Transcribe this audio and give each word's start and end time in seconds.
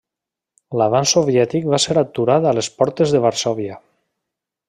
L'avanç 0.81 1.11
soviètic 1.17 1.67
va 1.73 1.79
ser 1.83 1.97
aturat 2.03 2.49
a 2.51 2.55
les 2.61 2.71
portes 2.81 3.13
de 3.17 3.21
Varsòvia. 3.27 3.77